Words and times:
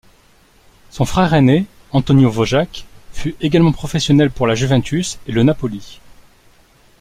Son 0.89 1.05
frère 1.05 1.35
aîné 1.35 1.67
Antonio 1.91 2.27
Vojak 2.31 2.85
fut 3.13 3.35
également 3.39 3.71
professionnel 3.71 4.31
pour 4.31 4.47
la 4.47 4.55
Juventus 4.55 5.19
et 5.27 5.31
le 5.31 5.43
Napoli. 5.43 5.99